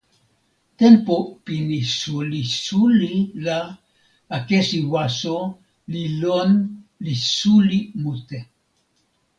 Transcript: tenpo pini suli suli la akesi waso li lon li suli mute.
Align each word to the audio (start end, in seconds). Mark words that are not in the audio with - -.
tenpo 0.79 1.15
pini 1.45 1.79
suli 1.99 2.41
suli 2.63 3.13
la 3.45 3.59
akesi 4.37 4.79
waso 4.93 5.35
li 5.91 6.03
lon 6.21 6.49
li 7.05 7.13
suli 7.31 7.79
mute. 8.01 8.39